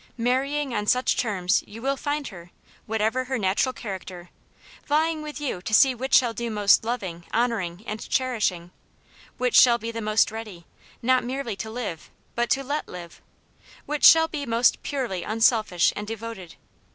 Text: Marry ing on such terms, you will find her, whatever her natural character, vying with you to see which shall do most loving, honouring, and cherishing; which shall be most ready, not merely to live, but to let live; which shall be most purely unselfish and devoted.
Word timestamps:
Marry 0.17 0.59
ing 0.59 0.73
on 0.73 0.87
such 0.87 1.15
terms, 1.15 1.63
you 1.67 1.79
will 1.79 1.95
find 1.95 2.29
her, 2.29 2.49
whatever 2.87 3.25
her 3.25 3.37
natural 3.37 3.71
character, 3.71 4.31
vying 4.87 5.21
with 5.21 5.39
you 5.39 5.61
to 5.61 5.75
see 5.75 5.93
which 5.93 6.15
shall 6.15 6.33
do 6.33 6.49
most 6.49 6.83
loving, 6.83 7.23
honouring, 7.35 7.83
and 7.85 8.09
cherishing; 8.09 8.71
which 9.37 9.53
shall 9.53 9.77
be 9.77 9.91
most 9.93 10.31
ready, 10.31 10.65
not 11.03 11.23
merely 11.23 11.55
to 11.55 11.69
live, 11.69 12.09
but 12.33 12.49
to 12.49 12.63
let 12.63 12.87
live; 12.87 13.21
which 13.85 14.03
shall 14.03 14.27
be 14.27 14.43
most 14.43 14.81
purely 14.81 15.21
unselfish 15.21 15.93
and 15.95 16.07
devoted. 16.07 16.55